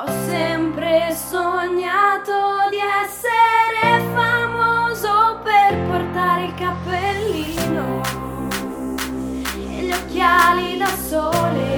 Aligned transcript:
Ho 0.00 0.06
sempre 0.06 1.14
sognato 1.14 2.70
di 2.70 2.78
essere 3.04 4.00
famoso 4.14 5.38
per 5.44 5.86
portare 5.86 6.44
il 6.46 6.54
cappellino 6.54 8.00
e 9.54 9.84
gli 9.84 9.92
occhiali 9.92 10.78
da 10.78 10.86
sole 10.86 11.71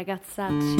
ragazzacci. 0.00 0.76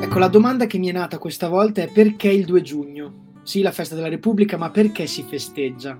Ecco, 0.00 0.18
la 0.18 0.28
domanda 0.28 0.66
che 0.66 0.78
mi 0.78 0.88
è 0.88 0.92
nata 0.92 1.18
questa 1.18 1.48
volta 1.48 1.82
è 1.82 1.90
perché 1.90 2.28
il 2.28 2.44
2 2.44 2.62
giugno? 2.62 3.24
Sì, 3.42 3.62
la 3.62 3.72
festa 3.72 3.94
della 3.94 4.08
Repubblica, 4.08 4.56
ma 4.56 4.70
perché 4.70 5.06
si 5.06 5.22
festeggia? 5.22 5.98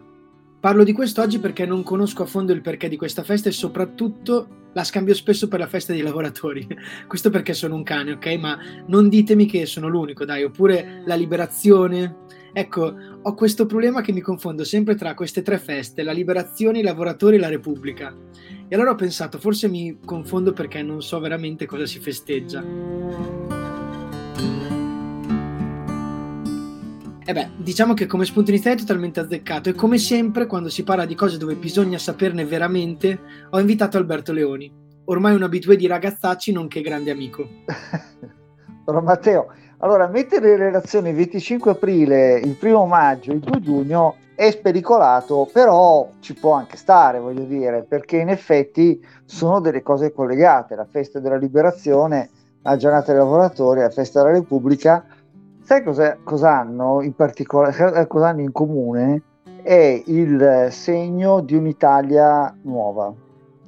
Parlo 0.58 0.84
di 0.84 0.92
questo 0.92 1.20
oggi 1.20 1.38
perché 1.38 1.66
non 1.66 1.82
conosco 1.82 2.22
a 2.22 2.26
fondo 2.26 2.52
il 2.52 2.62
perché 2.62 2.88
di 2.88 2.96
questa 2.96 3.22
festa 3.22 3.48
e 3.50 3.52
soprattutto 3.52 4.64
la 4.72 4.84
scambio 4.84 5.14
spesso 5.14 5.48
per 5.48 5.60
la 5.60 5.66
festa 5.66 5.92
dei 5.92 6.02
lavoratori. 6.02 6.66
Questo 7.06 7.30
perché 7.30 7.54
sono 7.54 7.76
un 7.76 7.82
cane, 7.82 8.12
ok? 8.12 8.26
Ma 8.38 8.58
non 8.88 9.08
ditemi 9.08 9.46
che 9.46 9.64
sono 9.64 9.88
l'unico, 9.88 10.26
dai, 10.26 10.44
oppure 10.44 11.02
la 11.06 11.14
liberazione. 11.14 12.16
Ecco, 12.58 12.94
ho 13.20 13.34
questo 13.34 13.66
problema 13.66 14.00
che 14.00 14.12
mi 14.12 14.22
confondo 14.22 14.64
sempre 14.64 14.94
tra 14.94 15.12
queste 15.12 15.42
tre 15.42 15.58
feste, 15.58 16.02
la 16.02 16.12
liberazione, 16.12 16.78
i 16.78 16.82
lavoratori 16.82 17.36
e 17.36 17.38
la 17.38 17.50
Repubblica. 17.50 18.16
E 18.66 18.74
allora 18.74 18.92
ho 18.92 18.94
pensato, 18.94 19.38
forse 19.38 19.68
mi 19.68 19.98
confondo 20.02 20.54
perché 20.54 20.80
non 20.80 21.02
so 21.02 21.20
veramente 21.20 21.66
cosa 21.66 21.84
si 21.84 22.00
festeggia. 22.00 22.64
E 27.26 27.32
beh, 27.34 27.50
diciamo 27.58 27.92
che 27.92 28.06
come 28.06 28.24
spunto 28.24 28.48
iniziale 28.48 28.76
è 28.76 28.80
totalmente 28.80 29.20
azzeccato 29.20 29.68
e 29.68 29.74
come 29.74 29.98
sempre 29.98 30.46
quando 30.46 30.70
si 30.70 30.82
parla 30.82 31.04
di 31.04 31.14
cose 31.14 31.36
dove 31.36 31.56
bisogna 31.56 31.98
saperne 31.98 32.46
veramente, 32.46 33.20
ho 33.50 33.60
invitato 33.60 33.98
Alberto 33.98 34.32
Leoni, 34.32 34.72
ormai 35.04 35.34
un 35.34 35.42
abitué 35.42 35.76
di 35.76 35.86
ragazzacci 35.86 36.52
nonché 36.52 36.80
grande 36.80 37.10
amico. 37.10 37.46
Allora 38.88 39.02
Matteo, 39.02 39.52
allora 39.78 40.06
mettere 40.06 40.52
in 40.52 40.56
relazione 40.56 41.10
il 41.10 41.16
25 41.16 41.72
aprile, 41.72 42.38
il 42.38 42.54
primo 42.54 42.86
maggio, 42.86 43.32
il 43.32 43.40
2 43.40 43.60
giugno 43.60 44.16
è 44.34 44.50
spericolato, 44.50 45.48
però 45.52 46.10
ci 46.20 46.34
può 46.34 46.52
anche 46.52 46.76
stare, 46.76 47.18
voglio 47.18 47.44
dire, 47.44 47.82
perché 47.82 48.18
in 48.18 48.28
effetti 48.28 49.04
sono 49.24 49.60
delle 49.60 49.82
cose 49.82 50.12
collegate, 50.12 50.74
la 50.74 50.86
festa 50.88 51.20
della 51.20 51.36
liberazione, 51.36 52.30
la 52.62 52.76
giornata 52.76 53.12
dei 53.12 53.20
lavoratori, 53.20 53.80
la 53.80 53.90
festa 53.90 54.22
della 54.22 54.34
Repubblica, 54.34 55.04
sai 55.62 55.82
cosa, 55.82 56.18
cosa 56.22 56.58
hanno 56.58 57.02
in 57.02 57.14
particolare, 57.14 58.06
cosa 58.06 58.28
hanno 58.28 58.40
in 58.40 58.52
comune? 58.52 59.22
È 59.62 60.02
il 60.06 60.68
segno 60.70 61.40
di 61.40 61.54
un'Italia 61.54 62.54
nuova. 62.62 63.12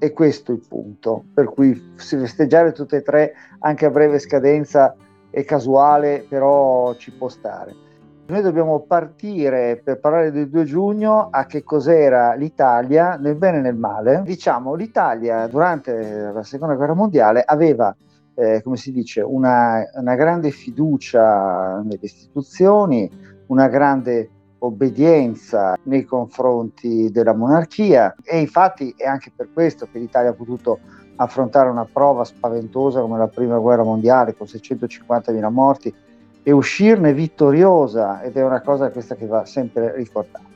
E 0.01 0.13
questo 0.13 0.53
è 0.53 0.55
il 0.55 0.65
punto, 0.69 1.25
per 1.35 1.47
cui 1.47 1.75
festeggiare 1.97 2.71
tutte 2.73 2.99
e 2.99 3.03
tre 3.03 3.35
anche 3.61 3.85
a 3.85 3.91
breve 3.91 4.21
scadenza 4.21 4.95
è 5.31 5.45
casuale, 5.45 6.25
però 6.29 6.95
ci 6.95 7.13
può 7.13 7.29
stare. 7.29 7.87
Noi 8.29 8.43
dobbiamo 8.43 8.81
partire 8.81 9.81
per 9.83 10.01
parlare 10.01 10.31
del 10.31 10.51
2 10.51 10.65
giugno 10.65 11.29
a 11.31 11.47
che 11.47 11.63
cos'era 11.63 12.35
l'Italia 12.35 13.17
nel 13.17 13.37
bene 13.37 13.59
e 13.59 13.61
nel 13.63 13.77
male. 13.77 14.21
Diciamo, 14.23 14.75
l'Italia 14.75 15.47
durante 15.47 16.31
la 16.31 16.43
seconda 16.43 16.75
guerra 16.75 16.93
mondiale 16.93 17.43
aveva, 17.43 17.97
eh, 18.35 18.61
come 18.63 18.77
si 18.77 18.93
dice, 18.93 19.23
una, 19.23 19.83
una 19.95 20.15
grande 20.15 20.51
fiducia 20.51 21.81
nelle 21.83 21.99
istituzioni, 22.03 23.11
una 23.47 23.69
grande 23.69 24.29
obbedienza 24.59 25.77
nei 25.85 26.05
confronti 26.05 27.11
della 27.11 27.35
monarchia 27.35 28.15
e 28.23 28.41
infatti 28.41 28.93
è 28.97 29.07
anche 29.07 29.33
per 29.35 29.49
questo 29.53 29.89
che 29.91 29.99
l'Italia 29.99 30.31
ha 30.31 30.35
potuto 30.35 30.81
affrontare 31.21 31.69
una 31.69 31.87
prova 31.91 32.25
spaventosa 32.25 33.01
come 33.01 33.19
la 33.19 33.29
prima 33.29 33.59
guerra 33.59 33.83
mondiale 33.83 34.37
con 34.37 34.47
650.000 34.47 35.51
morti 35.51 35.95
e 36.43 36.53
uscirne 36.53 37.13
vittoriosa 37.13 38.23
ed 38.23 38.37
è 38.37 38.45
una 38.45 38.61
cosa 38.61 38.91
questa 38.91 39.17
che 39.17 39.27
va 39.27 39.45
sempre 39.45 39.95
ricordata. 39.97 40.47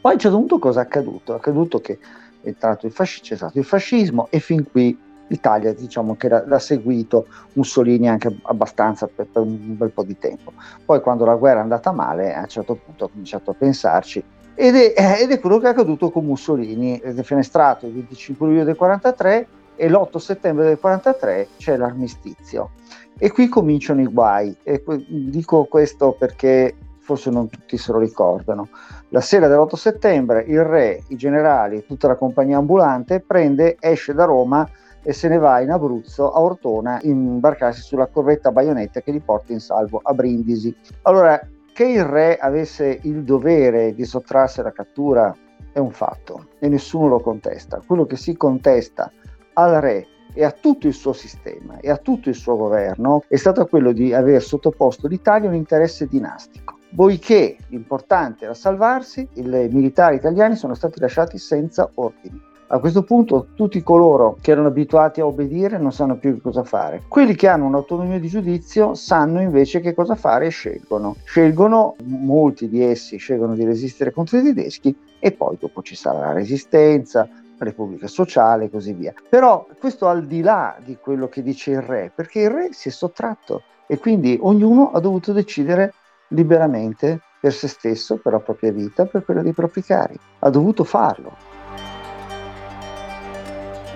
Poi 0.00 0.12
a 0.12 0.14
un 0.14 0.20
certo 0.20 0.36
punto 0.36 0.58
cosa 0.58 0.80
è 0.80 0.84
accaduto? 0.84 1.32
È 1.32 1.36
accaduto 1.36 1.80
che 1.80 1.98
è 2.40 2.54
fasc- 2.88 3.22
c'è 3.22 3.36
stato 3.36 3.58
il 3.58 3.64
fascismo 3.64 4.28
e 4.30 4.38
fin 4.38 4.70
qui 4.70 4.96
l'Italia 5.26 5.74
diciamo 5.74 6.16
che 6.16 6.28
l'ha, 6.28 6.58
seguito 6.58 7.26
Mussolini 7.54 8.08
anche 8.08 8.34
abbastanza 8.42 9.06
per, 9.06 9.26
per, 9.26 9.42
un 9.42 9.76
bel 9.76 9.90
po' 9.90 10.04
di 10.04 10.16
tempo. 10.16 10.52
Poi 10.84 11.00
quando 11.00 11.24
la 11.24 11.34
guerra 11.34 11.58
è 11.58 11.62
andata 11.62 11.92
male 11.92 12.34
a 12.34 12.40
un 12.40 12.48
certo 12.48 12.76
punto 12.76 13.04
ha 13.04 13.08
cominciato 13.10 13.50
a 13.50 13.54
pensarci 13.54 14.22
ed 14.54 14.74
è, 14.74 14.94
eh, 14.96 15.22
ed 15.22 15.30
è 15.30 15.40
quello 15.40 15.58
che 15.58 15.66
è 15.66 15.70
accaduto 15.70 16.10
con 16.10 16.24
Mussolini, 16.24 17.00
defenestrato 17.12 17.86
il 17.86 17.92
25 17.92 18.46
luglio 18.46 18.64
del 18.64 18.76
43 18.76 19.46
e 19.78 19.88
l'8 19.88 20.16
settembre 20.18 20.66
del 20.66 20.78
43 20.78 21.48
c'è 21.56 21.76
l'armistizio. 21.76 22.72
E 23.16 23.30
qui 23.30 23.48
cominciano 23.48 24.00
i 24.00 24.06
guai. 24.06 24.54
E 24.62 24.82
dico 25.06 25.64
questo 25.64 26.12
perché 26.12 26.74
forse 26.98 27.30
non 27.30 27.48
tutti 27.48 27.78
se 27.78 27.92
lo 27.92 27.98
ricordano. 27.98 28.68
La 29.08 29.20
sera 29.20 29.48
dell'8 29.48 29.76
settembre 29.76 30.44
il 30.46 30.62
re, 30.62 31.02
i 31.08 31.16
generali, 31.16 31.86
tutta 31.86 32.08
la 32.08 32.16
compagnia 32.16 32.58
ambulante 32.58 33.20
prende, 33.20 33.76
esce 33.80 34.12
da 34.12 34.24
Roma 34.24 34.68
e 35.02 35.12
se 35.14 35.28
ne 35.28 35.38
va 35.38 35.60
in 35.60 35.70
Abruzzo 35.70 36.32
a 36.32 36.40
Ortona 36.40 36.98
imbarcarsi 37.02 37.80
sulla 37.80 38.08
corvetta 38.08 38.50
baionetta 38.50 39.00
che 39.00 39.12
li 39.12 39.20
porta 39.20 39.52
in 39.52 39.60
salvo 39.60 40.00
a 40.02 40.12
Brindisi. 40.12 40.74
Allora, 41.02 41.40
che 41.72 41.84
il 41.84 42.04
re 42.04 42.36
avesse 42.36 42.98
il 43.04 43.22
dovere 43.22 43.94
di 43.94 44.04
sottrarsi 44.04 44.60
alla 44.60 44.72
cattura 44.72 45.34
è 45.72 45.78
un 45.78 45.92
fatto 45.92 46.48
e 46.58 46.68
nessuno 46.68 47.08
lo 47.08 47.20
contesta. 47.20 47.80
Quello 47.86 48.04
che 48.04 48.16
si 48.16 48.36
contesta 48.36 49.10
al 49.58 49.80
re 49.80 50.06
e 50.32 50.44
a 50.44 50.52
tutto 50.52 50.86
il 50.86 50.94
suo 50.94 51.12
sistema 51.12 51.78
e 51.80 51.90
a 51.90 51.96
tutto 51.96 52.28
il 52.28 52.34
suo 52.36 52.56
governo 52.56 53.24
è 53.26 53.36
stato 53.36 53.66
quello 53.66 53.90
di 53.90 54.14
aver 54.14 54.40
sottoposto 54.40 55.08
l'Italia 55.08 55.48
a 55.48 55.50
un 55.50 55.56
interesse 55.56 56.06
dinastico. 56.06 56.78
Poiché 56.94 57.56
l'importante 57.68 58.44
era 58.44 58.54
salvarsi, 58.54 59.28
i 59.34 59.42
militari 59.42 60.16
italiani 60.16 60.54
sono 60.54 60.74
stati 60.74 61.00
lasciati 61.00 61.38
senza 61.38 61.90
ordini. 61.94 62.40
A 62.70 62.78
questo 62.80 63.02
punto 63.02 63.48
tutti 63.54 63.82
coloro 63.82 64.36
che 64.40 64.50
erano 64.50 64.68
abituati 64.68 65.20
a 65.20 65.26
obbedire 65.26 65.78
non 65.78 65.90
sanno 65.90 66.18
più 66.18 66.34
che 66.34 66.40
cosa 66.40 66.64
fare. 66.64 67.02
Quelli 67.08 67.34
che 67.34 67.48
hanno 67.48 67.64
un'autonomia 67.64 68.20
di 68.20 68.28
giudizio 68.28 68.94
sanno 68.94 69.40
invece 69.40 69.80
che 69.80 69.94
cosa 69.94 70.14
fare 70.14 70.46
e 70.46 70.50
scelgono. 70.50 71.16
Scelgono, 71.24 71.96
molti 72.04 72.68
di 72.68 72.82
essi 72.82 73.16
scelgono 73.16 73.54
di 73.54 73.64
resistere 73.64 74.12
contro 74.12 74.38
i 74.38 74.42
tedeschi 74.42 74.94
e 75.18 75.32
poi 75.32 75.56
dopo 75.58 75.82
ci 75.82 75.96
sarà 75.96 76.18
la 76.18 76.32
resistenza, 76.32 77.26
Repubblica 77.58 78.06
Sociale 78.06 78.64
e 78.64 78.70
così 78.70 78.92
via. 78.92 79.12
Però 79.28 79.66
questo 79.78 80.08
al 80.08 80.26
di 80.26 80.40
là 80.40 80.76
di 80.82 80.96
quello 80.96 81.28
che 81.28 81.42
dice 81.42 81.72
il 81.72 81.82
re, 81.82 82.12
perché 82.14 82.40
il 82.40 82.50
re 82.50 82.72
si 82.72 82.88
è 82.88 82.92
sottratto 82.92 83.62
e 83.86 83.98
quindi 83.98 84.38
ognuno 84.40 84.90
ha 84.92 85.00
dovuto 85.00 85.32
decidere 85.32 85.94
liberamente 86.28 87.20
per 87.40 87.52
se 87.52 87.68
stesso, 87.68 88.18
per 88.18 88.32
la 88.32 88.40
propria 88.40 88.72
vita, 88.72 89.06
per 89.06 89.24
quella 89.24 89.42
dei 89.42 89.52
propri 89.52 89.82
cari. 89.82 90.18
Ha 90.40 90.50
dovuto 90.50 90.84
farlo. 90.84 91.56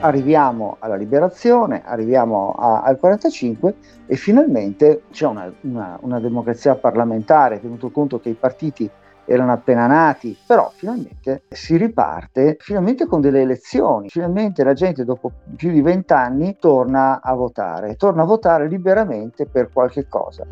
Arriviamo 0.00 0.76
alla 0.80 0.96
liberazione, 0.96 1.82
arriviamo 1.84 2.54
a, 2.54 2.82
al 2.82 2.98
45 2.98 3.74
e 4.06 4.16
finalmente 4.16 5.02
c'è 5.12 5.26
una, 5.26 5.52
una, 5.60 5.96
una 6.00 6.18
democrazia 6.18 6.74
parlamentare, 6.74 7.60
tenuto 7.60 7.90
conto 7.90 8.18
che 8.18 8.30
i 8.30 8.34
partiti 8.34 8.90
erano 9.24 9.52
appena 9.52 9.86
nati, 9.86 10.36
però 10.46 10.70
finalmente 10.74 11.42
si 11.48 11.76
riparte, 11.76 12.56
finalmente 12.60 13.06
con 13.06 13.20
delle 13.20 13.40
elezioni, 13.42 14.08
finalmente 14.08 14.64
la 14.64 14.74
gente 14.74 15.04
dopo 15.04 15.30
più 15.56 15.70
di 15.70 15.80
vent'anni 15.80 16.56
torna 16.58 17.20
a 17.22 17.34
votare, 17.34 17.96
torna 17.96 18.22
a 18.22 18.26
votare 18.26 18.68
liberamente 18.68 19.46
per 19.46 19.70
qualche 19.72 20.06
cosa. 20.08 20.46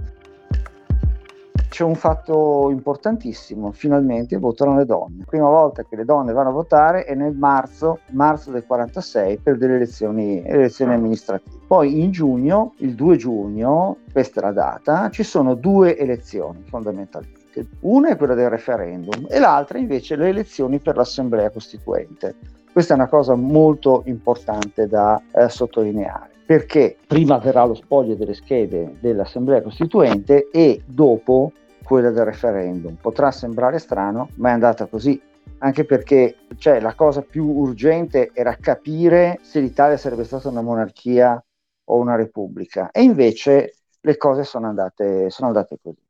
c'è 1.80 1.84
un 1.84 1.94
fatto 1.94 2.68
importantissimo, 2.70 3.72
finalmente 3.72 4.36
votano 4.36 4.76
le 4.76 4.84
donne. 4.84 5.24
Prima 5.24 5.48
volta 5.48 5.82
che 5.84 5.96
le 5.96 6.04
donne 6.04 6.32
vanno 6.32 6.50
a 6.50 6.52
votare 6.52 7.04
è 7.04 7.14
nel 7.14 7.34
marzo, 7.34 8.00
marzo 8.10 8.50
del 8.50 8.66
46 8.66 9.38
per 9.38 9.56
delle 9.56 9.76
elezioni, 9.76 10.42
elezioni 10.44 10.92
amministrative. 10.92 11.60
Poi 11.66 12.02
in 12.02 12.10
giugno, 12.10 12.74
il 12.78 12.94
2 12.94 13.16
giugno, 13.16 13.98
questa 14.12 14.40
è 14.40 14.44
la 14.44 14.52
data, 14.52 15.08
ci 15.10 15.22
sono 15.22 15.54
due 15.54 15.96
elezioni 15.96 16.64
fondamentalmente. 16.66 17.39
Una 17.80 18.10
è 18.10 18.16
quella 18.16 18.34
del 18.34 18.50
referendum 18.50 19.26
e 19.28 19.38
l'altra 19.38 19.78
invece 19.78 20.16
le 20.16 20.28
elezioni 20.28 20.78
per 20.78 20.96
l'Assemblea 20.96 21.50
Costituente. 21.50 22.34
Questa 22.72 22.94
è 22.94 22.96
una 22.96 23.08
cosa 23.08 23.34
molto 23.34 24.02
importante 24.06 24.86
da 24.86 25.20
eh, 25.32 25.48
sottolineare 25.48 26.30
perché 26.50 26.96
prima 27.06 27.38
verrà 27.38 27.64
lo 27.64 27.74
spoglio 27.74 28.16
delle 28.16 28.34
schede 28.34 28.96
dell'Assemblea 28.98 29.62
Costituente 29.62 30.48
e 30.50 30.82
dopo 30.84 31.52
quella 31.84 32.10
del 32.10 32.24
referendum. 32.24 32.96
Potrà 33.00 33.30
sembrare 33.30 33.78
strano, 33.78 34.30
ma 34.34 34.48
è 34.48 34.52
andata 34.54 34.86
così. 34.86 35.22
Anche 35.58 35.84
perché 35.84 36.38
cioè, 36.56 36.80
la 36.80 36.94
cosa 36.94 37.22
più 37.22 37.46
urgente 37.46 38.30
era 38.32 38.56
capire 38.56 39.38
se 39.42 39.60
l'Italia 39.60 39.96
sarebbe 39.96 40.24
stata 40.24 40.48
una 40.48 40.60
monarchia 40.60 41.40
o 41.84 41.96
una 41.98 42.16
repubblica. 42.16 42.90
E 42.90 43.02
invece 43.02 43.74
le 44.00 44.16
cose 44.16 44.42
sono 44.42 44.66
andate, 44.66 45.30
sono 45.30 45.48
andate 45.48 45.78
così. 45.80 46.09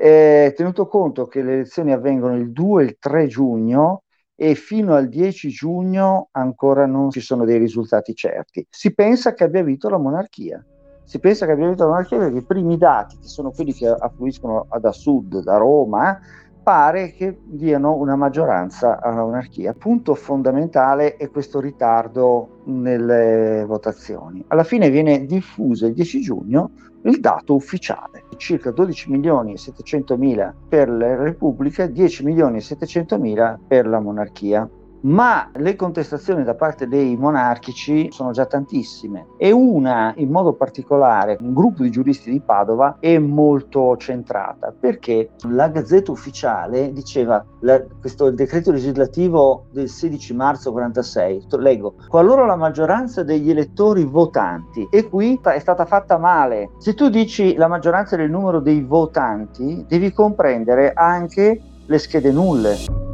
E, 0.00 0.52
tenuto 0.56 0.86
conto 0.86 1.26
che 1.26 1.42
le 1.42 1.54
elezioni 1.54 1.92
avvengono 1.92 2.36
il 2.36 2.52
2 2.52 2.82
e 2.82 2.86
il 2.86 2.96
3 3.00 3.26
giugno, 3.26 4.04
e 4.40 4.54
fino 4.54 4.94
al 4.94 5.08
10 5.08 5.48
giugno 5.48 6.28
ancora 6.30 6.86
non 6.86 7.10
ci 7.10 7.20
sono 7.20 7.44
dei 7.44 7.58
risultati 7.58 8.14
certi. 8.14 8.64
Si 8.70 8.94
pensa 8.94 9.34
che 9.34 9.42
abbia 9.42 9.64
vinto 9.64 9.88
la 9.88 9.98
monarchia. 9.98 10.64
Si 11.02 11.18
pensa 11.18 11.44
che 11.44 11.52
abbia 11.52 11.66
vinto 11.66 11.82
la 11.82 11.90
monarchia 11.90 12.18
perché 12.18 12.38
i 12.38 12.44
primi 12.44 12.76
dati, 12.76 13.18
che 13.18 13.26
sono 13.26 13.50
quelli 13.50 13.72
che 13.72 13.88
affluiscono 13.88 14.68
da 14.80 14.92
sud, 14.92 15.42
da 15.42 15.56
Roma, 15.56 16.20
pare 16.68 17.12
che 17.12 17.38
diano 17.44 17.94
una 17.94 18.14
maggioranza 18.14 19.00
alla 19.00 19.22
monarchia. 19.22 19.72
Punto 19.72 20.14
fondamentale 20.14 21.16
è 21.16 21.30
questo 21.30 21.60
ritardo 21.60 22.60
nelle 22.64 23.64
votazioni. 23.66 24.44
Alla 24.48 24.64
fine 24.64 24.90
viene 24.90 25.24
diffuso 25.24 25.86
il 25.86 25.94
10 25.94 26.20
giugno 26.20 26.72
il 27.04 27.20
dato 27.20 27.54
ufficiale, 27.54 28.24
circa 28.36 28.70
12 28.70 29.10
milioni 29.10 29.54
e 29.54 29.56
700 29.56 30.18
mila 30.18 30.54
per 30.68 30.90
la 30.90 31.16
Repubblica, 31.16 31.86
10 31.86 32.24
milioni 32.24 32.58
e 32.58 32.60
700 32.60 33.18
mila 33.18 33.58
per 33.66 33.86
la 33.86 33.98
monarchia 33.98 34.68
ma 35.02 35.50
le 35.54 35.76
contestazioni 35.76 36.44
da 36.44 36.54
parte 36.54 36.88
dei 36.88 37.16
monarchici 37.16 38.08
sono 38.10 38.30
già 38.32 38.46
tantissime 38.46 39.28
e 39.36 39.50
una 39.52 40.12
in 40.16 40.30
modo 40.30 40.54
particolare, 40.54 41.36
un 41.40 41.54
gruppo 41.54 41.82
di 41.82 41.90
giuristi 41.90 42.30
di 42.30 42.40
Padova 42.40 42.96
è 43.00 43.18
molto 43.18 43.96
centrata 43.96 44.74
perché 44.78 45.30
la 45.50 45.68
Gazzetta 45.68 46.10
Ufficiale 46.10 46.92
diceva 46.92 47.44
la, 47.60 47.82
questo 48.00 48.26
il 48.26 48.34
decreto 48.34 48.72
legislativo 48.72 49.66
del 49.70 49.88
16 49.88 50.34
marzo 50.34 50.72
46, 50.72 51.46
leggo, 51.58 51.94
qualora 52.08 52.44
la 52.44 52.56
maggioranza 52.56 53.22
degli 53.22 53.50
elettori 53.50 54.04
votanti 54.04 54.86
e 54.90 55.08
qui 55.08 55.38
è 55.42 55.58
stata 55.58 55.84
fatta 55.84 56.18
male. 56.18 56.70
Se 56.78 56.94
tu 56.94 57.08
dici 57.08 57.54
la 57.54 57.68
maggioranza 57.68 58.16
del 58.16 58.30
numero 58.30 58.60
dei 58.60 58.82
votanti, 58.82 59.84
devi 59.88 60.12
comprendere 60.12 60.92
anche 60.92 61.60
le 61.86 61.98
schede 61.98 62.30
nulle 62.30 63.07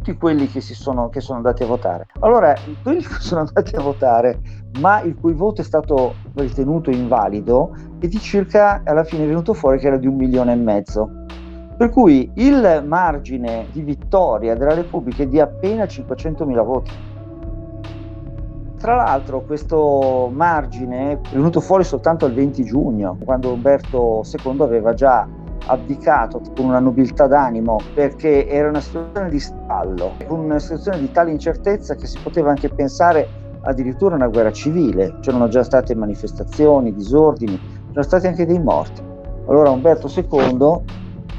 tutti 0.00 0.16
quelli 0.16 0.48
che, 0.48 0.60
sono, 0.62 1.10
che 1.10 1.20
sono 1.20 1.38
andati 1.38 1.62
a 1.62 1.66
votare. 1.66 2.06
Allora, 2.20 2.54
quelli 2.82 3.02
che 3.02 3.20
sono 3.20 3.40
andati 3.40 3.76
a 3.76 3.82
votare, 3.82 4.40
ma 4.80 5.00
il 5.02 5.14
cui 5.14 5.34
voto 5.34 5.60
è 5.60 5.64
stato 5.64 6.14
ritenuto 6.34 6.90
invalido, 6.90 7.74
è 7.98 8.08
di 8.08 8.18
circa, 8.18 8.80
alla 8.84 9.04
fine 9.04 9.24
è 9.24 9.26
venuto 9.26 9.52
fuori 9.52 9.78
che 9.78 9.86
era 9.86 9.98
di 9.98 10.06
un 10.06 10.16
milione 10.16 10.52
e 10.52 10.56
mezzo. 10.56 11.10
Per 11.76 11.90
cui 11.90 12.30
il 12.34 12.82
margine 12.86 13.66
di 13.72 13.82
vittoria 13.82 14.54
della 14.54 14.74
Repubblica 14.74 15.22
è 15.22 15.26
di 15.26 15.38
appena 15.38 15.84
500.000 15.84 16.64
voti. 16.64 16.90
Tra 18.78 18.94
l'altro 18.94 19.42
questo 19.42 20.30
margine 20.32 21.12
è 21.12 21.18
venuto 21.32 21.60
fuori 21.60 21.84
soltanto 21.84 22.24
il 22.24 22.32
20 22.32 22.64
giugno, 22.64 23.18
quando 23.22 23.52
Umberto 23.52 24.22
II 24.24 24.60
aveva 24.60 24.94
già 24.94 25.28
abdicato 25.66 26.40
con 26.56 26.66
una 26.66 26.80
nobiltà 26.80 27.26
d'animo 27.26 27.78
perché 27.94 28.46
era 28.48 28.68
una 28.68 28.80
situazione 28.80 29.28
di 29.28 29.40
stallo, 29.40 30.16
una 30.28 30.58
situazione 30.58 30.98
di 30.98 31.10
tale 31.10 31.30
incertezza 31.30 31.94
che 31.94 32.06
si 32.06 32.18
poteva 32.22 32.50
anche 32.50 32.68
pensare 32.68 33.28
addirittura 33.62 34.14
a 34.14 34.16
una 34.16 34.28
guerra 34.28 34.52
civile, 34.52 35.16
c'erano 35.20 35.48
già 35.48 35.62
state 35.62 35.94
manifestazioni, 35.94 36.94
disordini, 36.94 37.58
c'erano 37.88 38.02
stati 38.02 38.26
anche 38.26 38.46
dei 38.46 38.58
morti. 38.58 39.02
Allora 39.46 39.70
Umberto 39.70 40.08
II, 40.08 40.58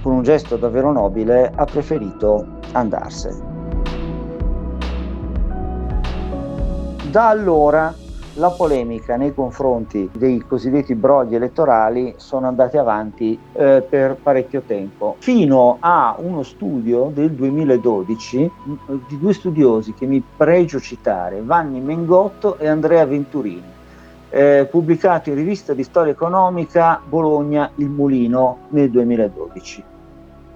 con 0.02 0.14
un 0.14 0.24
gesto 0.24 0.58
davvero 0.58 0.92
nobile, 0.92 1.52
ha 1.54 1.66
preferito 1.66 2.60
andarsene. 2.74 3.50
Da 7.10 7.28
allora 7.28 7.94
la 8.36 8.50
polemica 8.50 9.18
nei 9.18 9.34
confronti 9.34 10.10
dei 10.14 10.44
cosiddetti 10.48 10.96
brogli 10.96 11.36
elettorali 11.36 12.14
sono 12.18 12.48
andati 12.48 12.78
avanti 12.78 13.38
eh, 13.54 13.84
per 13.88 14.16
parecchio 14.22 14.62
tempo, 14.66 15.16
fino 15.20 15.78
a 15.80 16.16
uno 16.18 16.44
studio 16.44 17.12
del 17.14 17.32
2012 17.32 18.52
di 19.08 19.20
due 19.20 19.34
studiosi 19.34 19.94
che 19.94 20.06
mi 20.06 20.24
pregio 20.38 20.80
citare, 20.80 21.42
Vanni 21.42 21.82
Mengotto 21.82 22.58
e 22.58 22.68
Andrea 22.68 23.06
Venturini, 23.06 23.64
eh, 24.30 24.68
pubblicato 24.70 25.30
in 25.30 25.36
rivista 25.36 25.74
di 25.74 25.84
storia 25.84 26.14
economica 26.14 27.02
Bologna 27.04 27.70
Il 27.76 27.90
Mulino 27.90 28.60
nel 28.70 28.90
2012. 28.90 29.84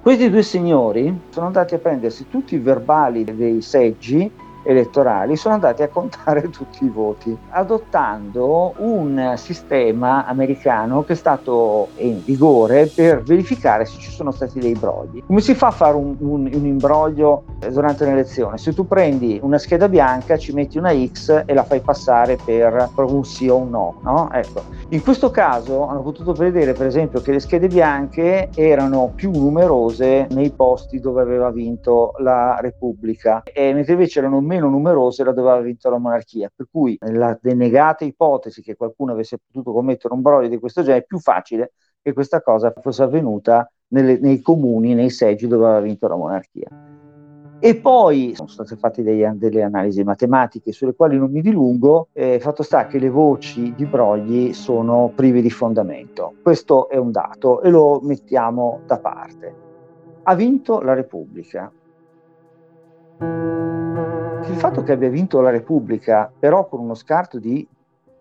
Questi 0.01 0.30
due 0.30 0.44
signori 0.44 1.21
sono 1.30 1.48
andati 1.48 1.74
a 1.74 1.80
prendersi 1.80 2.28
tutti 2.30 2.54
i 2.54 2.60
verbali 2.60 3.24
dei 3.24 3.62
seggi 3.62 4.31
elettorali 4.65 5.35
sono 5.35 5.53
andati 5.53 5.83
a 5.83 5.88
contare 5.88 6.50
tutti 6.50 6.83
i 6.83 6.89
voti, 6.89 7.38
adottando 7.50 8.73
un 8.77 9.33
sistema 9.38 10.25
americano 10.25 11.03
che 11.03 11.13
è 11.13 11.15
stato 11.15 11.89
in 11.97 12.21
vigore 12.23 12.88
per 12.88 13.21
verificare 13.21 13.85
se 13.85 13.97
ci 14.00 14.12
sono 14.12 14.31
stati 14.31 14.59
dei 14.59 14.73
brogli. 14.73 15.23
Come 15.25 15.41
si 15.41 15.53
fa 15.53 15.67
a 15.67 15.71
fare 15.71 15.95
un, 15.95 16.15
un, 16.19 16.50
un 16.51 16.65
imbroglio 16.65 17.44
durante 17.69 18.03
un'elezione? 18.03 18.57
Se 18.57 18.73
tu 18.73 18.88
prendi 18.88 19.39
una 19.41 19.57
scheda 19.57 19.88
bianca, 19.88 20.38
ci 20.38 20.53
metti 20.53 20.77
una 20.77 20.94
X 20.94 21.44
e 21.45 21.53
la 21.53 21.63
fai 21.63 21.79
passare 21.79 22.38
per 22.44 22.89
un 22.97 23.23
sì 23.23 23.47
o 23.47 23.57
un 23.57 23.69
no, 23.69 24.00
no? 24.03 24.29
Ecco. 24.31 24.63
In 24.89 25.01
questo 25.01 25.31
caso 25.31 25.88
hanno 25.88 26.01
potuto 26.01 26.33
vedere 26.33 26.73
per 26.73 26.85
esempio 26.85 27.21
che 27.21 27.31
le 27.31 27.39
schede 27.39 27.68
bianche 27.68 28.50
erano 28.56 29.11
più 29.15 29.31
numerose 29.31 30.27
nei 30.31 30.51
posti 30.51 31.00
dove 31.00 31.21
aveva 31.21 31.51
vinto 31.51 32.13
la 32.18 32.57
Repubblica, 32.59 33.44
mentre 33.56 33.94
invece 33.94 34.19
erano 34.19 34.41
meno 34.41 34.55
meno 34.56 34.69
numerose 34.69 35.24
la 35.24 35.31
doveva 35.31 35.60
vincere 35.60 35.94
la 35.94 36.00
monarchia. 36.00 36.52
Per 36.54 36.68
cui 36.72 36.97
nella 37.02 37.38
denegata 37.42 38.06
ipotesi 38.06 38.62
che 38.62 38.76
qualcuno 38.76 39.12
avesse 39.12 39.38
potuto 39.45 39.74
commettere 39.74 40.14
un 40.14 40.21
broglio 40.21 40.47
di 40.47 40.57
questo 40.57 40.81
genere, 40.81 41.02
è 41.02 41.06
più 41.06 41.19
facile 41.19 41.74
che 42.02 42.14
questa 42.14 42.42
cosa 42.42 42.74
fosse 42.81 43.04
avvenuta 43.04 43.69
nelle, 43.90 44.18
nei 44.19 44.42
comuni, 44.42 44.94
nei 44.94 45.09
seggi 45.09 45.47
dove 45.47 45.66
aveva 45.66 45.81
vinto 45.81 46.07
la 46.07 46.16
monarchia. 46.16 46.69
E 47.59 47.76
poi 47.78 48.33
sono 48.35 48.50
state 48.50 48.76
fatte 48.76 49.02
dei, 49.02 49.26
delle 49.38 49.64
analisi 49.64 50.04
matematiche 50.04 50.71
sulle 50.71 50.94
quali 50.94 51.18
non 51.18 51.31
mi 51.31 51.42
dilungo, 51.42 52.09
eh, 52.14 52.40
fatto 52.40 52.62
sta 52.64 52.85
che 52.85 53.00
le 53.00 53.09
voci 53.09 53.74
di 53.74 53.85
brogli 53.85 54.54
sono 54.54 55.12
prive 55.16 55.42
di 55.42 55.50
fondamento. 55.50 56.35
Questo 56.44 56.90
è 56.90 56.97
un 56.97 57.12
dato 57.12 57.62
e 57.62 57.69
lo 57.69 58.02
mettiamo 58.04 58.81
da 58.85 59.00
parte. 59.00 59.56
Ha 60.24 60.35
vinto 60.35 60.81
la 60.81 60.94
Repubblica 60.94 61.71
il 64.47 64.56
fatto 64.57 64.83
che 64.83 64.92
abbia 64.92 65.09
vinto 65.09 65.42
la 65.42 65.49
Repubblica, 65.49 66.31
però 66.37 66.68
con 66.68 66.80
uno 66.80 66.94
scarto 66.94 67.40
di 67.40 67.68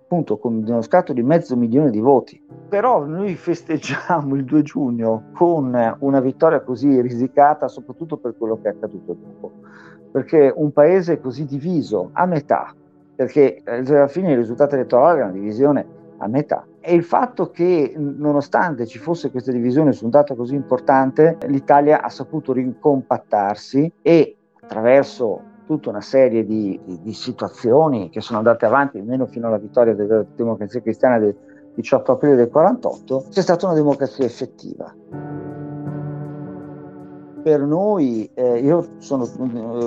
appunto 0.05 0.37
con 0.37 0.63
uno 0.65 0.83
scarto 0.83 1.13
di 1.13 1.23
mezzo 1.23 1.57
milione 1.57 1.91
di 1.91 1.99
voti. 1.99 2.41
Però 2.69 3.05
noi 3.05 3.35
festeggiamo 3.35 4.35
il 4.37 4.45
2 4.45 4.63
giugno 4.63 5.25
con 5.35 5.97
una 5.99 6.21
vittoria 6.21 6.61
così 6.61 7.01
risicata, 7.01 7.69
soprattutto 7.69 8.19
per 8.19 8.37
quello 8.39 8.61
che 8.61 8.69
è 8.69 8.71
accaduto 8.73 9.15
dopo. 9.15 9.53
Perché 10.13 10.53
un 10.55 10.73
paese 10.73 11.21
così 11.21 11.45
diviso 11.45 12.11
a 12.13 12.27
metà, 12.27 12.73
perché 13.17 13.63
eh, 13.65 13.79
alla 13.79 14.07
fine 14.07 14.33
il 14.33 14.39
risultato 14.39 14.77
elettorale 14.77 15.21
è 15.21 15.23
una 15.25 15.33
divisione 15.33 15.87
a 16.19 16.29
metà. 16.29 16.65
E 16.81 16.95
il 16.95 17.03
fatto 17.03 17.51
che 17.51 17.93
nonostante 17.97 18.87
ci 18.87 18.99
fosse 18.99 19.31
questa 19.31 19.51
divisione 19.51 19.93
su 19.93 20.05
un 20.05 20.11
dato 20.11 20.37
così 20.37 20.55
importante, 20.55 21.39
l'Italia 21.47 22.03
ha 22.03 22.09
saputo 22.09 22.53
ricompattarsi 22.53 23.91
e 24.01 24.37
attraverso 24.61 25.53
tutta 25.67 25.89
una 25.89 26.01
serie 26.01 26.45
di, 26.45 26.79
di, 26.85 27.13
situazioni 27.13 28.11
che 28.11 28.21
sono 28.21 28.39
andate 28.39 28.67
avanti 28.67 28.99
almeno 28.99 29.27
fino 29.27 29.47
alla 29.47 29.59
vittoria 29.59 29.95
della 29.95 30.25
democrazia 30.35 30.81
cristiana 30.81 31.19
del 31.19 31.35
18 31.75 32.13
aprile 32.13 32.37
del 32.37 32.51
48, 32.51 33.27
c'è 33.31 33.41
stata 33.41 33.67
una 33.67 33.75
democrazia 33.75 34.25
effettiva. 34.25 34.95
Per 37.45 37.61
noi, 37.61 38.29
eh, 38.33 38.59
io 38.61 38.87
sono, 38.97 39.25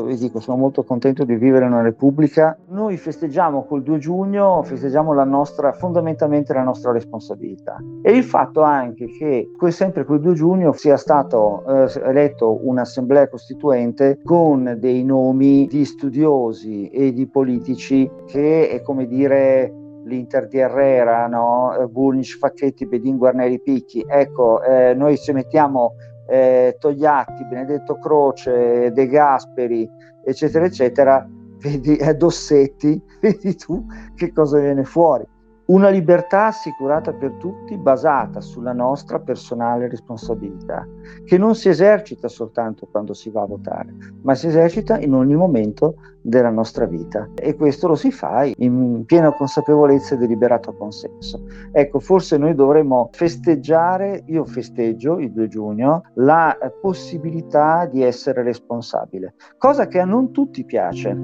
eh, 0.08 0.16
dico, 0.16 0.40
sono 0.40 0.58
molto 0.58 0.84
contento 0.84 1.24
di 1.24 1.36
vivere 1.36 1.66
in 1.66 1.72
una 1.72 1.82
repubblica, 1.82 2.56
noi 2.68 2.98
festeggiamo 2.98 3.66
col 3.66 3.82
2 3.82 3.98
giugno, 3.98 4.62
festeggiamo 4.62 5.12
la 5.12 5.24
nostra, 5.24 5.72
fondamentalmente 5.72 6.54
la 6.54 6.62
nostra 6.62 6.92
responsabilità. 6.92 7.78
E 8.04 8.12
il 8.12 8.24
fatto 8.24 8.62
anche 8.62 9.08
che 9.08 9.50
sempre 9.72 10.06
quel 10.06 10.20
2 10.20 10.34
giugno 10.36 10.72
sia 10.74 10.98
stato 10.98 11.64
eh, 11.66 11.92
eletto 12.04 12.60
un'assemblea 12.62 13.28
costituente 13.28 14.20
con 14.24 14.78
dei 14.80 15.04
nomi 15.04 15.66
di 15.66 15.84
studiosi 15.84 16.90
e 16.90 17.12
di 17.12 17.28
politici 17.28 18.08
che 18.28 18.70
è 18.70 18.82
come 18.84 19.08
dire 19.08 19.74
l'Inter 20.04 20.48
di 20.48 20.60
Herrera, 20.60 21.26
no? 21.26 21.74
Bulnic, 21.90 22.38
Facchetti, 22.38 22.86
Bedin, 22.86 23.18
Guarneri, 23.18 23.60
Picchi. 23.60 24.06
Ecco, 24.08 24.62
eh, 24.62 24.94
noi 24.94 25.18
ci 25.18 25.34
mettiamo 25.34 25.96
eh, 26.28 26.76
Togliatti, 26.80 27.46
Benedetto 27.46 27.98
Croce, 28.00 28.92
De 28.92 29.08
Gasperi, 29.08 29.90
eccetera, 30.24 30.66
eccetera, 30.66 31.28
vedi 31.60 31.96
eh, 31.98 32.14
Dossetti, 32.14 33.02
vedi 33.22 33.56
tu 33.56 33.86
che 34.16 34.32
cosa 34.32 34.60
viene 34.60 34.84
fuori. 34.84 35.26
Una 35.68 35.90
libertà 35.90 36.46
assicurata 36.46 37.12
per 37.12 37.32
tutti 37.40 37.76
basata 37.76 38.40
sulla 38.40 38.72
nostra 38.72 39.20
personale 39.20 39.90
responsabilità, 39.90 40.88
che 41.26 41.38
non 41.38 41.56
si 41.56 41.68
esercita 41.68 42.30
soltanto 42.30 42.88
quando 42.90 43.14
si 43.14 43.30
va 43.30 43.42
a 43.42 43.48
votare, 43.48 43.94
ma 44.22 44.34
si 44.34 44.48
esercita 44.48 44.98
in 44.98 45.14
ogni 45.14 45.36
momento 45.36 45.96
della 46.28 46.50
nostra 46.50 46.86
vita. 46.86 47.30
E 47.36 47.56
questo 47.56 47.88
lo 47.88 47.96
si 47.96 48.12
fa 48.12 48.44
in 48.58 49.06
piena 49.06 49.32
consapevolezza 49.32 50.16
e 50.16 50.18
deliberato 50.18 50.74
consenso. 50.74 51.42
Ecco, 51.72 52.00
forse 52.00 52.38
noi 52.38 52.54
dovremmo 52.54 53.10
festeggiare, 53.14 54.24
io 54.26 54.44
festeggio 54.44 55.20
il 55.20 55.32
2 55.32 55.48
giugno, 55.48 56.02
la 56.16 56.58
possibilità 56.82 57.86
di 57.86 58.04
essere 58.04 58.44
responsabile, 58.44 59.36
cosa 59.58 59.88
che 59.88 60.00
a 60.00 60.06
non 60.06 60.32
tutti 60.32 60.66
piace. 60.66 61.18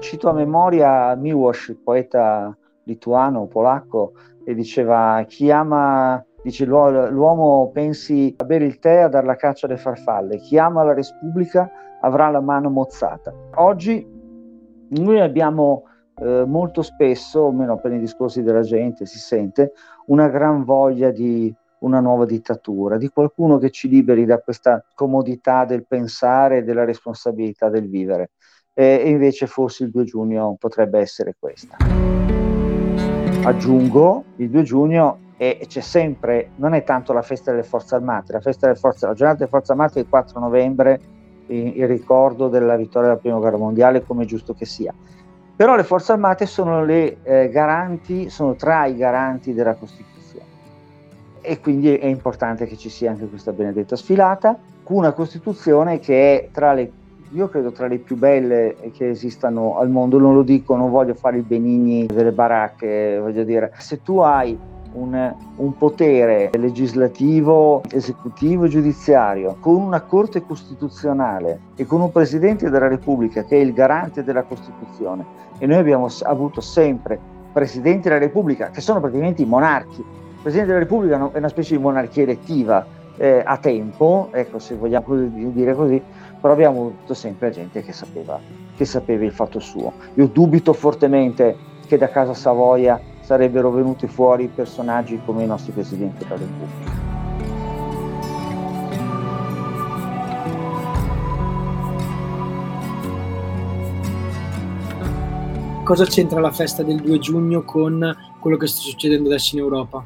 Cito 0.00 0.28
a 0.28 0.32
memoria 0.34 1.14
Miłosz, 1.14 1.68
il 1.68 1.76
poeta 1.76 2.54
lituano, 2.82 3.46
polacco, 3.46 4.12
e 4.44 4.54
diceva 4.54 5.24
chi 5.26 5.50
ama, 5.50 6.22
dice 6.42 6.66
l'uomo 6.66 7.70
pensi 7.72 8.34
a 8.36 8.44
bere 8.44 8.66
il 8.66 8.78
tè, 8.78 8.98
a 8.98 9.08
dar 9.08 9.24
la 9.24 9.36
caccia 9.36 9.64
alle 9.64 9.78
farfalle, 9.78 10.36
chi 10.36 10.58
ama 10.58 10.82
la 10.82 10.92
Repubblica 10.92 11.70
avrà 12.04 12.30
la 12.30 12.40
mano 12.40 12.68
mozzata. 12.70 13.32
Oggi 13.54 14.06
noi 14.88 15.20
abbiamo 15.20 15.84
eh, 16.16 16.44
molto 16.46 16.82
spesso, 16.82 17.46
almeno 17.46 17.78
per 17.78 17.92
i 17.92 17.98
discorsi 17.98 18.42
della 18.42 18.62
gente, 18.62 19.06
si 19.06 19.18
sente 19.18 19.72
una 20.06 20.28
gran 20.28 20.64
voglia 20.64 21.10
di 21.10 21.52
una 21.78 22.00
nuova 22.00 22.24
dittatura, 22.24 22.96
di 22.96 23.08
qualcuno 23.08 23.58
che 23.58 23.70
ci 23.70 23.88
liberi 23.88 24.24
da 24.24 24.38
questa 24.38 24.84
comodità 24.94 25.64
del 25.64 25.86
pensare 25.86 26.58
e 26.58 26.62
della 26.62 26.84
responsabilità 26.84 27.68
del 27.68 27.88
vivere 27.88 28.30
e 28.76 29.08
invece 29.08 29.46
forse 29.46 29.84
il 29.84 29.90
2 29.90 30.04
giugno 30.04 30.56
potrebbe 30.58 30.98
essere 30.98 31.36
questa. 31.38 31.76
Aggiungo, 33.44 34.24
il 34.36 34.50
2 34.50 34.62
giugno 34.62 35.18
e 35.36 35.64
c'è 35.66 35.80
sempre, 35.80 36.50
non 36.56 36.74
è 36.74 36.82
tanto 36.82 37.12
la 37.12 37.22
festa 37.22 37.50
delle 37.50 37.62
forze 37.62 37.94
armate, 37.94 38.32
la 38.32 38.40
festa 38.40 38.66
delle 38.66 38.78
forze, 38.78 39.06
la 39.06 39.14
giornata 39.14 39.38
delle 39.38 39.50
forze 39.50 39.72
armate 39.72 40.00
è 40.00 40.02
il 40.02 40.08
4 40.08 40.40
novembre, 40.40 41.00
il 41.46 41.86
ricordo 41.86 42.48
della 42.48 42.76
vittoria 42.76 43.08
della 43.08 43.20
prima 43.20 43.38
guerra 43.38 43.56
mondiale, 43.56 44.04
come 44.04 44.24
giusto 44.24 44.54
che 44.54 44.64
sia. 44.64 44.94
Però 45.56 45.76
le 45.76 45.84
forze 45.84 46.12
armate 46.12 46.46
sono 46.46 46.84
le 46.84 47.18
eh, 47.22 47.48
garanti, 47.48 48.28
sono 48.28 48.54
tra 48.54 48.86
i 48.86 48.96
garanti 48.96 49.54
della 49.54 49.74
Costituzione 49.74 50.12
e 51.46 51.60
quindi 51.60 51.94
è 51.94 52.06
importante 52.06 52.64
che 52.66 52.78
ci 52.78 52.88
sia 52.88 53.10
anche 53.10 53.26
questa 53.26 53.52
benedetta 53.52 53.96
sfilata, 53.96 54.58
con 54.82 54.96
una 54.96 55.12
Costituzione 55.12 55.98
che 55.98 56.40
è 56.40 56.48
tra 56.50 56.72
le 56.72 56.90
io 57.32 57.48
credo 57.48 57.72
tra 57.72 57.88
le 57.88 57.98
più 57.98 58.16
belle 58.16 58.76
che 58.92 59.10
esistano 59.10 59.78
al 59.78 59.90
mondo, 59.90 60.18
non 60.18 60.34
lo 60.34 60.42
dico, 60.42 60.76
non 60.76 60.90
voglio 60.90 61.14
fare 61.14 61.36
il 61.36 61.42
Benigni 61.42 62.06
delle 62.06 62.30
baracche, 62.30 63.18
voglio 63.20 63.42
dire, 63.42 63.72
se 63.78 64.02
tu 64.02 64.18
hai 64.18 64.56
un, 64.94 65.34
un, 65.56 65.76
potere 65.76 66.50
legislativo, 66.54 67.82
esecutivo 67.90 68.64
e 68.64 68.68
giudiziario 68.68 69.56
con 69.60 69.76
una 69.76 70.00
Corte 70.02 70.42
Costituzionale 70.42 71.60
e 71.76 71.86
con 71.86 72.00
un 72.00 72.10
Presidente 72.10 72.70
della 72.70 72.88
Repubblica 72.88 73.44
che 73.44 73.56
è 73.56 73.60
il 73.60 73.72
garante 73.72 74.24
della 74.24 74.42
Costituzione 74.42 75.24
e 75.58 75.66
noi 75.66 75.78
abbiamo 75.78 76.08
avuto 76.22 76.60
sempre 76.60 77.18
Presidenti 77.52 78.08
della 78.08 78.18
Repubblica 78.18 78.70
che 78.70 78.80
sono 78.80 79.00
praticamente 79.00 79.42
i 79.42 79.46
monarchi. 79.46 80.00
Il 80.00 80.40
Presidente 80.42 80.72
della 80.72 80.84
Repubblica 80.84 81.30
è 81.32 81.38
una 81.38 81.48
specie 81.48 81.76
di 81.76 81.82
monarchia 81.82 82.22
elettiva 82.24 82.84
eh, 83.16 83.42
a 83.44 83.56
tempo, 83.58 84.28
ecco 84.32 84.58
se 84.58 84.74
vogliamo 84.74 85.14
dire 85.14 85.74
così, 85.74 86.02
però 86.40 86.52
abbiamo 86.52 86.80
avuto 86.80 87.14
sempre 87.14 87.50
gente 87.50 87.82
che 87.82 87.92
sapeva, 87.92 88.38
che 88.76 88.84
sapeva 88.84 89.24
il 89.24 89.32
fatto 89.32 89.60
suo. 89.60 89.92
Io 90.14 90.26
dubito 90.26 90.72
fortemente 90.72 91.56
che 91.86 91.96
da 91.96 92.08
casa 92.08 92.34
Savoia 92.34 93.00
sarebbero 93.24 93.70
venuti 93.70 94.06
fuori 94.06 94.48
personaggi 94.48 95.20
come 95.24 95.44
i 95.44 95.46
nostri 95.46 95.72
presidenti 95.72 96.24
della 96.24 96.36
Repubblica. 96.36 97.02
Cosa 105.84 106.04
c'entra 106.04 106.40
la 106.40 106.50
festa 106.50 106.82
del 106.82 107.00
2 107.00 107.18
giugno 107.18 107.62
con 107.62 108.16
quello 108.40 108.56
che 108.56 108.66
sta 108.66 108.80
succedendo 108.80 109.28
adesso 109.28 109.56
in 109.56 109.62
Europa? 109.62 110.04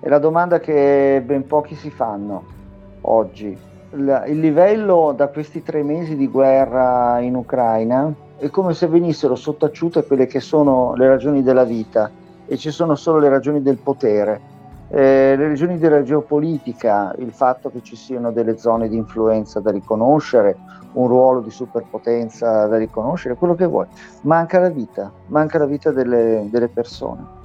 È 0.00 0.08
la 0.08 0.18
domanda 0.18 0.60
che 0.60 1.22
ben 1.24 1.46
pochi 1.46 1.74
si 1.74 1.90
fanno 1.90 2.56
oggi 3.02 3.66
il 3.90 4.38
livello 4.38 5.14
da 5.16 5.28
questi 5.28 5.62
tre 5.62 5.82
mesi 5.82 6.14
di 6.14 6.28
guerra 6.28 7.20
in 7.20 7.34
Ucraina 7.34 8.12
è 8.36 8.50
come 8.50 8.74
se 8.74 8.86
venissero 8.86 9.34
sottaciute 9.34 10.04
quelle 10.04 10.26
che 10.26 10.40
sono 10.40 10.94
le 10.94 11.08
ragioni 11.08 11.42
della 11.42 11.64
vita 11.64 12.10
e 12.48 12.56
ci 12.56 12.70
sono 12.70 12.94
solo 12.94 13.18
le 13.18 13.28
ragioni 13.28 13.62
del 13.62 13.78
potere. 13.78 14.56
Eh, 14.90 15.36
le 15.36 15.48
ragioni 15.48 15.78
della 15.78 16.02
geopolitica, 16.02 17.14
il 17.18 17.30
fatto 17.30 17.70
che 17.70 17.82
ci 17.82 17.94
siano 17.94 18.32
delle 18.32 18.56
zone 18.56 18.88
di 18.88 18.96
influenza 18.96 19.60
da 19.60 19.70
riconoscere, 19.70 20.56
un 20.94 21.06
ruolo 21.06 21.40
di 21.40 21.50
superpotenza 21.50 22.66
da 22.66 22.78
riconoscere, 22.78 23.34
quello 23.34 23.54
che 23.54 23.66
vuoi. 23.66 23.86
Manca 24.22 24.58
la 24.58 24.70
vita, 24.70 25.12
manca 25.26 25.58
la 25.58 25.66
vita 25.66 25.90
delle, 25.90 26.48
delle 26.50 26.68
persone. 26.68 27.36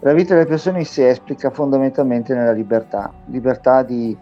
La 0.00 0.14
vita 0.14 0.34
delle 0.34 0.46
persone 0.46 0.84
si 0.84 1.04
esplica 1.04 1.50
fondamentalmente 1.50 2.34
nella 2.34 2.52
libertà, 2.52 3.12
libertà 3.26 3.82
di 3.82 4.16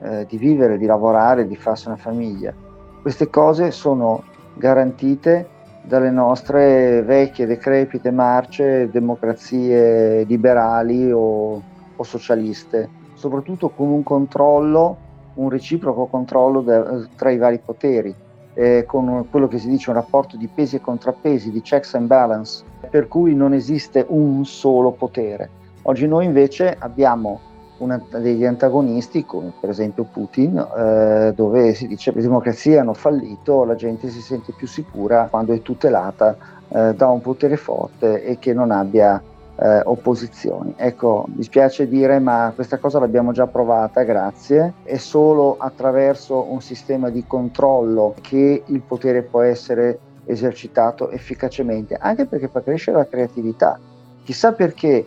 eh, 0.00 0.26
di 0.28 0.36
vivere, 0.36 0.78
di 0.78 0.86
lavorare, 0.86 1.46
di 1.46 1.56
farsi 1.56 1.88
una 1.88 1.96
famiglia. 1.96 2.54
Queste 3.02 3.30
cose 3.30 3.70
sono 3.70 4.22
garantite 4.54 5.48
dalle 5.88 6.10
nostre 6.10 7.02
vecchie, 7.02 7.46
decrepite 7.46 8.10
marce 8.10 8.90
democrazie 8.90 10.24
liberali 10.24 11.10
o, 11.10 11.62
o 11.96 12.02
socialiste, 12.02 12.88
soprattutto 13.14 13.70
con 13.70 13.88
un 13.88 14.02
controllo, 14.02 14.96
un 15.34 15.48
reciproco 15.48 16.04
controllo 16.04 16.60
de, 16.60 17.08
tra 17.16 17.30
i 17.30 17.38
vari 17.38 17.58
poteri, 17.58 18.14
eh, 18.52 18.84
con 18.86 19.26
quello 19.30 19.48
che 19.48 19.58
si 19.58 19.68
dice 19.68 19.88
un 19.88 19.96
rapporto 19.96 20.36
di 20.36 20.46
pesi 20.46 20.76
e 20.76 20.80
contrappesi, 20.80 21.50
di 21.50 21.62
checks 21.62 21.94
and 21.94 22.06
balance, 22.06 22.62
per 22.90 23.08
cui 23.08 23.34
non 23.34 23.54
esiste 23.54 24.04
un 24.08 24.44
solo 24.44 24.92
potere. 24.92 25.48
Oggi 25.82 26.06
noi 26.06 26.26
invece 26.26 26.76
abbiamo 26.78 27.40
una, 27.78 28.00
degli 28.10 28.44
antagonisti, 28.44 29.24
come 29.24 29.52
per 29.58 29.70
esempio 29.70 30.04
Putin, 30.04 30.56
eh, 30.56 31.32
dove 31.34 31.74
si 31.74 31.86
dice 31.86 32.10
che 32.10 32.18
le 32.18 32.22
democrazie 32.24 32.78
hanno 32.78 32.94
fallito, 32.94 33.64
la 33.64 33.74
gente 33.74 34.08
si 34.08 34.20
sente 34.20 34.52
più 34.56 34.66
sicura 34.66 35.28
quando 35.30 35.52
è 35.52 35.62
tutelata 35.62 36.36
eh, 36.68 36.94
da 36.94 37.08
un 37.08 37.20
potere 37.20 37.56
forte 37.56 38.24
e 38.24 38.38
che 38.38 38.52
non 38.52 38.70
abbia 38.70 39.22
eh, 39.60 39.80
opposizioni. 39.84 40.74
Ecco, 40.76 41.26
mi 41.34 41.42
spiace 41.42 41.88
dire, 41.88 42.18
ma 42.18 42.52
questa 42.54 42.78
cosa 42.78 42.98
l'abbiamo 42.98 43.32
già 43.32 43.46
provata, 43.46 44.02
grazie. 44.02 44.74
È 44.82 44.96
solo 44.96 45.56
attraverso 45.58 46.50
un 46.50 46.60
sistema 46.60 47.10
di 47.10 47.24
controllo 47.26 48.14
che 48.20 48.62
il 48.64 48.80
potere 48.80 49.22
può 49.22 49.40
essere 49.42 49.98
esercitato 50.24 51.10
efficacemente, 51.10 51.96
anche 51.98 52.26
perché 52.26 52.48
fa 52.48 52.62
crescere 52.62 52.98
la 52.98 53.06
creatività. 53.06 53.78
Chissà 54.24 54.52
perché 54.52 55.06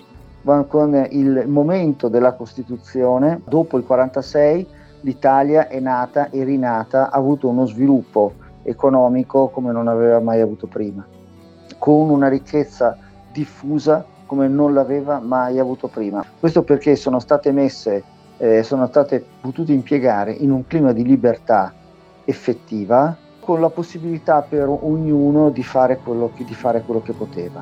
con 0.67 1.07
il 1.11 1.45
momento 1.47 2.07
della 2.07 2.33
Costituzione, 2.33 3.41
dopo 3.45 3.77
il 3.77 3.85
46, 3.85 4.67
l'Italia 5.01 5.67
è 5.67 5.79
nata 5.79 6.29
e 6.29 6.43
rinata, 6.43 7.09
ha 7.09 7.17
avuto 7.17 7.47
uno 7.47 7.65
sviluppo 7.65 8.33
economico 8.63 9.49
come 9.49 9.71
non 9.71 9.87
aveva 9.87 10.19
mai 10.19 10.41
avuto 10.41 10.67
prima, 10.67 11.05
con 11.77 12.09
una 12.09 12.27
ricchezza 12.27 12.97
diffusa 13.31 14.05
come 14.25 14.47
non 14.47 14.73
l'aveva 14.73 15.19
mai 15.19 15.59
avuto 15.59 15.87
prima. 15.87 16.23
Questo 16.39 16.63
perché 16.63 16.95
sono 16.95 17.19
state 17.19 17.51
messe, 17.51 18.03
eh, 18.37 18.63
sono 18.63 18.87
state 18.87 19.23
potute 19.41 19.73
impiegare 19.73 20.31
in 20.31 20.51
un 20.51 20.65
clima 20.65 20.93
di 20.93 21.03
libertà 21.03 21.73
effettiva, 22.23 23.15
con 23.41 23.59
la 23.59 23.69
possibilità 23.69 24.41
per 24.41 24.69
ognuno 24.69 25.49
di 25.49 25.63
fare 25.63 25.97
quello 25.97 26.31
che, 26.33 26.45
di 26.45 26.53
fare 26.53 26.81
quello 26.81 27.01
che 27.01 27.11
poteva. 27.11 27.61